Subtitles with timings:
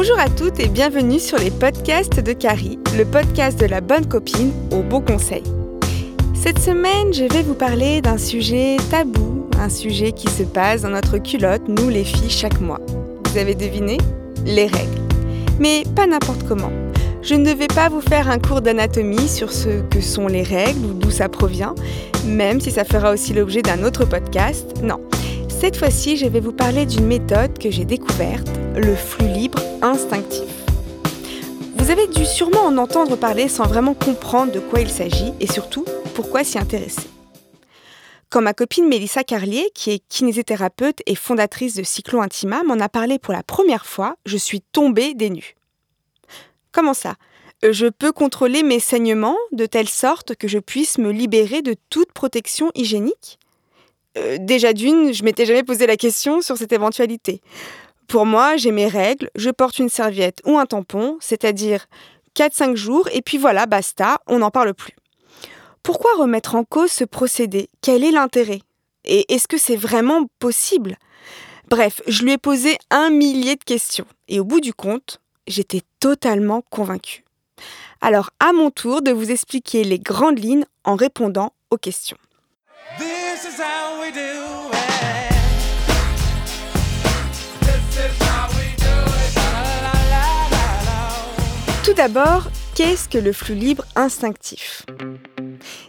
[0.00, 4.06] Bonjour à toutes et bienvenue sur les podcasts de Carrie, le podcast de la bonne
[4.06, 5.42] copine au beau conseil.
[6.40, 10.90] Cette semaine, je vais vous parler d'un sujet tabou, un sujet qui se passe dans
[10.90, 12.78] notre culotte, nous les filles, chaque mois.
[13.24, 13.98] Vous avez deviné?
[14.46, 15.02] Les règles.
[15.58, 16.70] Mais pas n'importe comment.
[17.20, 20.86] Je ne vais pas vous faire un cours d'anatomie sur ce que sont les règles
[20.86, 21.74] ou d'où ça provient,
[22.24, 24.64] même si ça fera aussi l'objet d'un autre podcast.
[24.80, 25.00] Non.
[25.60, 28.46] Cette fois-ci, je vais vous parler d'une méthode que j'ai découverte,
[28.76, 30.48] le flux libre instinctif.
[31.74, 35.48] Vous avez dû sûrement en entendre parler sans vraiment comprendre de quoi il s'agit et
[35.48, 35.84] surtout
[36.14, 37.08] pourquoi s'y intéresser.
[38.30, 42.88] Quand ma copine Mélissa Carlier, qui est kinésithérapeute et fondatrice de Cyclo Intima, m'en a
[42.88, 45.56] parlé pour la première fois, je suis tombée des nues.
[46.70, 47.16] Comment ça?
[47.68, 52.12] Je peux contrôler mes saignements de telle sorte que je puisse me libérer de toute
[52.12, 53.40] protection hygiénique?
[54.16, 57.40] Euh, Déjà d'une, je m'étais jamais posé la question sur cette éventualité.
[58.06, 61.86] Pour moi, j'ai mes règles, je porte une serviette ou un tampon, c'est-à-dire
[62.34, 64.96] 4-5 jours, et puis voilà, basta, on n'en parle plus.
[65.82, 67.68] Pourquoi remettre en cause ce procédé?
[67.82, 68.60] Quel est l'intérêt?
[69.04, 70.96] Et est-ce que c'est vraiment possible?
[71.68, 75.82] Bref, je lui ai posé un millier de questions, et au bout du compte, j'étais
[76.00, 77.24] totalement convaincue.
[78.00, 82.18] Alors à mon tour de vous expliquer les grandes lignes en répondant aux questions.
[91.84, 94.84] Tout d'abord, qu'est-ce que le flux libre instinctif?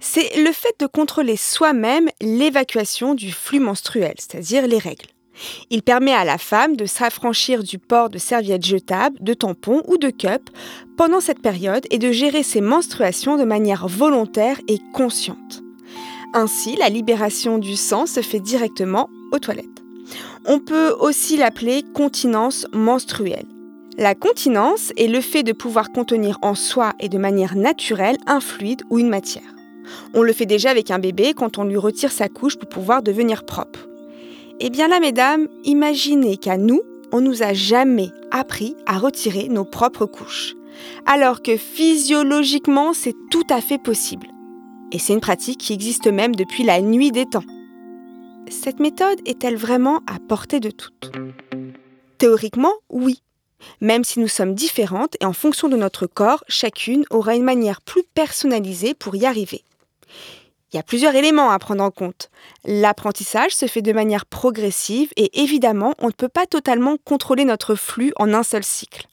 [0.00, 5.06] C'est le fait de contrôler soi-même l'évacuation du flux menstruel, c'est-à-dire les règles.
[5.70, 9.98] Il permet à la femme de s'affranchir du port de serviettes jetables, de tampons ou
[9.98, 10.52] de cups
[10.96, 15.62] pendant cette période et de gérer ses menstruations de manière volontaire et consciente.
[16.38, 19.82] Ainsi, la libération du sang se fait directement aux toilettes.
[20.44, 23.46] On peut aussi l'appeler continence menstruelle.
[23.96, 28.40] La continence est le fait de pouvoir contenir en soi et de manière naturelle un
[28.40, 29.54] fluide ou une matière.
[30.12, 33.02] On le fait déjà avec un bébé quand on lui retire sa couche pour pouvoir
[33.02, 33.88] devenir propre.
[34.60, 39.64] Eh bien là, mesdames, imaginez qu'à nous, on nous a jamais appris à retirer nos
[39.64, 40.54] propres couches.
[41.06, 44.26] Alors que physiologiquement, c'est tout à fait possible.
[44.92, 47.44] Et c'est une pratique qui existe même depuis la nuit des temps.
[48.48, 51.12] Cette méthode est-elle vraiment à portée de toutes?
[52.18, 53.22] Théoriquement, oui.
[53.80, 57.80] Même si nous sommes différentes et en fonction de notre corps, chacune aura une manière
[57.80, 59.64] plus personnalisée pour y arriver.
[60.72, 62.30] Il y a plusieurs éléments à prendre en compte.
[62.64, 67.74] L'apprentissage se fait de manière progressive et évidemment, on ne peut pas totalement contrôler notre
[67.74, 69.06] flux en un seul cycle.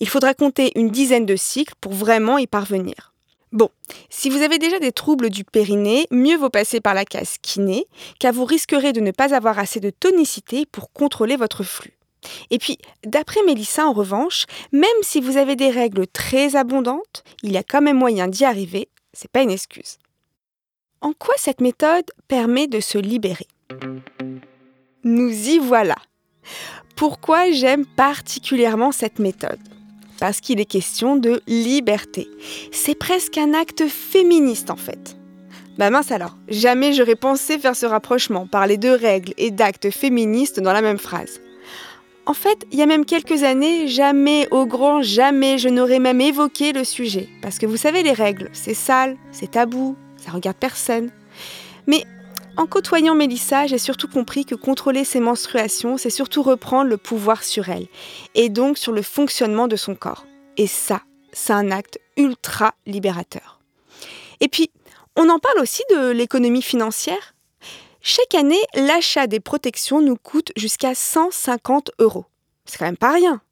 [0.00, 3.12] Il faudra compter une dizaine de cycles pour vraiment y parvenir.
[3.52, 3.68] Bon,
[4.10, 7.86] si vous avez déjà des troubles du périnée, mieux vaut passer par la case kiné,
[8.20, 11.98] car vous risquerez de ne pas avoir assez de tonicité pour contrôler votre flux.
[12.50, 17.50] Et puis, d'après Mélissa, en revanche, même si vous avez des règles très abondantes, il
[17.50, 19.98] y a quand même moyen d'y arriver, c'est pas une excuse.
[21.00, 23.48] En quoi cette méthode permet de se libérer?
[25.02, 25.96] Nous y voilà.
[26.94, 29.58] Pourquoi j'aime particulièrement cette méthode?
[30.20, 32.28] Parce qu'il est question de liberté.
[32.70, 35.16] C'est presque un acte féministe en fait.
[35.78, 40.60] Bah mince alors, jamais j'aurais pensé faire ce rapprochement, parler de règles et d'actes féministes
[40.60, 41.40] dans la même phrase.
[42.26, 46.20] En fait, il y a même quelques années, jamais, au grand jamais, je n'aurais même
[46.20, 47.28] évoqué le sujet.
[47.40, 51.10] Parce que vous savez, les règles, c'est sale, c'est tabou, ça regarde personne.
[51.86, 52.04] Mais
[52.56, 57.42] en côtoyant Mélissa, j'ai surtout compris que contrôler ses menstruations, c'est surtout reprendre le pouvoir
[57.42, 57.86] sur elle,
[58.34, 60.26] et donc sur le fonctionnement de son corps.
[60.56, 61.02] Et ça,
[61.32, 63.60] c'est un acte ultra libérateur.
[64.40, 64.70] Et puis,
[65.16, 67.34] on en parle aussi de l'économie financière.
[68.00, 72.24] Chaque année, l'achat des protections nous coûte jusqu'à 150 euros.
[72.64, 73.42] C'est quand même pas rien.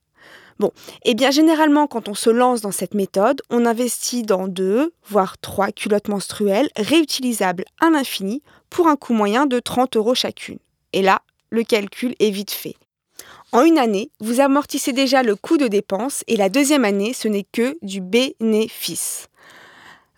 [0.58, 0.72] Bon,
[1.04, 5.38] eh bien généralement quand on se lance dans cette méthode, on investit dans deux, voire
[5.38, 10.58] trois culottes menstruelles réutilisables à l'infini pour un coût moyen de 30 euros chacune.
[10.92, 12.74] Et là, le calcul est vite fait.
[13.52, 17.28] En une année, vous amortissez déjà le coût de dépense et la deuxième année, ce
[17.28, 19.28] n'est que du bénéfice.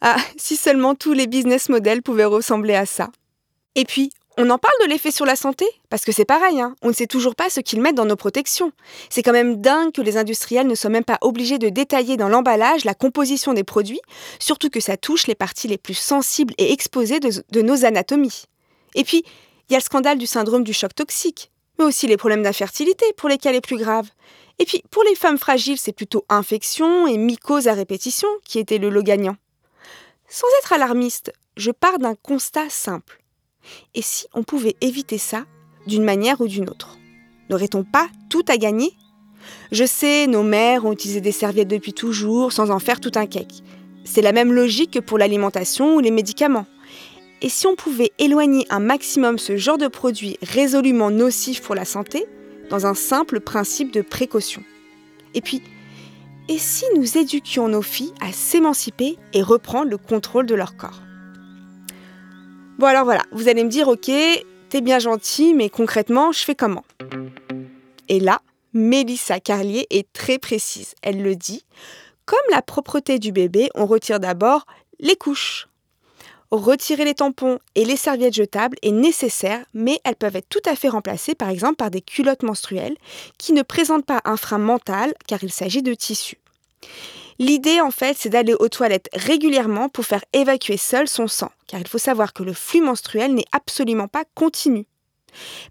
[0.00, 3.10] Ah, si seulement tous les business models pouvaient ressembler à ça.
[3.74, 5.66] Et puis, on en parle de l'effet sur la santé?
[5.88, 6.74] Parce que c'est pareil, hein.
[6.82, 8.72] on ne sait toujours pas ce qu'ils mettent dans nos protections.
[9.08, 12.28] C'est quand même dingue que les industriels ne soient même pas obligés de détailler dans
[12.28, 14.00] l'emballage la composition des produits,
[14.38, 18.44] surtout que ça touche les parties les plus sensibles et exposées de, nos anatomies.
[18.94, 19.24] Et puis,
[19.68, 23.04] il y a le scandale du syndrome du choc toxique, mais aussi les problèmes d'infertilité
[23.16, 24.08] pour les cas les plus graves.
[24.58, 28.78] Et puis, pour les femmes fragiles, c'est plutôt infection et mycose à répétition qui étaient
[28.78, 29.36] le lot gagnant.
[30.28, 33.19] Sans être alarmiste, je pars d'un constat simple.
[33.94, 35.44] Et si on pouvait éviter ça
[35.86, 36.98] d'une manière ou d'une autre?
[37.48, 38.92] N'aurait-on pas tout à gagner?
[39.72, 43.26] Je sais, nos mères ont utilisé des serviettes depuis toujours sans en faire tout un
[43.26, 43.62] cake.
[44.04, 46.66] C'est la même logique que pour l'alimentation ou les médicaments.
[47.42, 51.84] Et si on pouvait éloigner un maximum ce genre de produits résolument nocifs pour la
[51.84, 52.26] santé,
[52.68, 54.62] dans un simple principe de précaution?
[55.34, 55.62] Et puis,
[56.48, 61.00] et si nous éduquions nos filles à s'émanciper et reprendre le contrôle de leur corps?
[62.80, 64.10] Bon alors voilà, vous allez me dire, ok,
[64.70, 66.82] t'es bien gentil, mais concrètement, je fais comment?
[68.08, 68.40] Et là,
[68.72, 70.94] Mélissa Carlier est très précise.
[71.02, 71.66] Elle le dit,
[72.24, 74.64] comme la propreté du bébé, on retire d'abord
[74.98, 75.68] les couches.
[76.50, 80.74] Retirer les tampons et les serviettes jetables est nécessaire, mais elles peuvent être tout à
[80.74, 82.96] fait remplacées par exemple par des culottes menstruelles
[83.36, 86.38] qui ne présentent pas un frein mental car il s'agit de tissu.
[87.40, 91.80] L'idée en fait c'est d'aller aux toilettes régulièrement pour faire évacuer seul son sang, car
[91.80, 94.84] il faut savoir que le flux menstruel n'est absolument pas continu.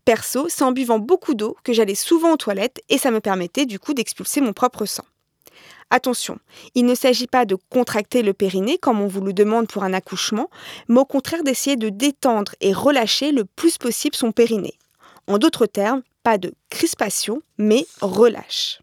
[0.03, 3.67] Perso, c'est en buvant beaucoup d'eau que j'allais souvent aux toilettes et ça me permettait
[3.67, 5.05] du coup d'expulser mon propre sang.
[5.91, 6.39] Attention,
[6.73, 9.93] il ne s'agit pas de contracter le périnée comme on vous le demande pour un
[9.93, 10.49] accouchement,
[10.87, 14.79] mais au contraire d'essayer de détendre et relâcher le plus possible son périnée.
[15.27, 18.79] En d'autres termes, pas de crispation, mais relâche.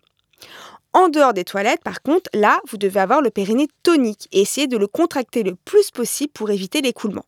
[0.96, 4.66] En dehors des toilettes, par contre, là, vous devez avoir le périnée tonique et essayer
[4.66, 7.26] de le contracter le plus possible pour éviter l'écoulement.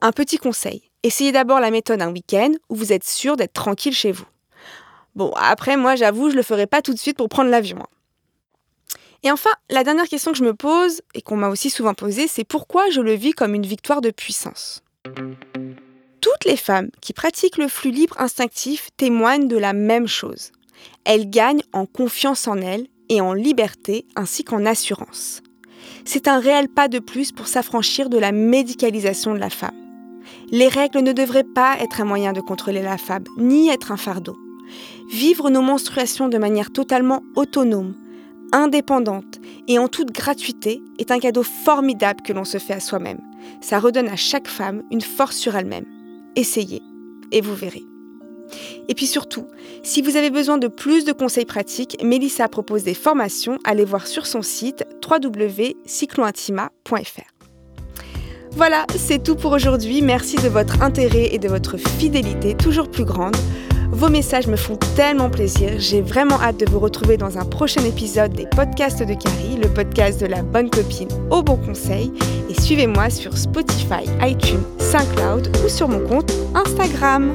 [0.00, 3.92] Un petit conseil, essayez d'abord la méthode un week-end où vous êtes sûr d'être tranquille
[3.92, 4.24] chez vous.
[5.14, 7.80] Bon, après, moi, j'avoue, je le ferai pas tout de suite pour prendre l'avion.
[7.80, 8.98] Hein.
[9.24, 12.28] Et enfin, la dernière question que je me pose, et qu'on m'a aussi souvent posée,
[12.28, 14.82] c'est pourquoi je le vis comme une victoire de puissance?
[16.22, 20.52] Toutes les femmes qui pratiquent le flux libre instinctif témoignent de la même chose.
[21.04, 25.42] Elles gagnent en confiance en elles et en liberté ainsi qu'en assurance.
[26.04, 29.74] C'est un réel pas de plus pour s'affranchir de la médicalisation de la femme.
[30.50, 33.96] Les règles ne devraient pas être un moyen de contrôler la femme, ni être un
[33.96, 34.36] fardeau.
[35.10, 37.94] Vivre nos menstruations de manière totalement autonome,
[38.52, 43.20] indépendante et en toute gratuité est un cadeau formidable que l'on se fait à soi-même.
[43.60, 45.86] Ça redonne à chaque femme une force sur elle-même.
[46.36, 46.82] Essayez
[47.32, 47.89] et vous verrez.
[48.88, 49.46] Et puis surtout,
[49.82, 53.58] si vous avez besoin de plus de conseils pratiques, Mélissa propose des formations.
[53.64, 57.30] Allez voir sur son site www.cyclointima.fr.
[58.52, 60.02] Voilà, c'est tout pour aujourd'hui.
[60.02, 63.36] Merci de votre intérêt et de votre fidélité toujours plus grande.
[63.92, 65.72] Vos messages me font tellement plaisir.
[65.78, 69.68] J'ai vraiment hâte de vous retrouver dans un prochain épisode des podcasts de Carrie, le
[69.68, 72.12] podcast de la bonne copine au bon conseil.
[72.48, 77.34] Et suivez-moi sur Spotify, iTunes, SoundCloud ou sur mon compte Instagram.